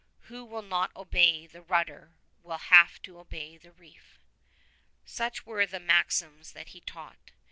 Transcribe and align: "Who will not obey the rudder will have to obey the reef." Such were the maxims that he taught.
"Who 0.29 0.43
will 0.45 0.63
not 0.63 0.89
obey 0.95 1.45
the 1.45 1.61
rudder 1.61 2.15
will 2.41 2.57
have 2.57 2.99
to 3.03 3.19
obey 3.19 3.57
the 3.57 3.71
reef." 3.71 4.17
Such 5.05 5.45
were 5.45 5.67
the 5.67 5.79
maxims 5.79 6.53
that 6.53 6.69
he 6.69 6.81
taught. 6.81 7.29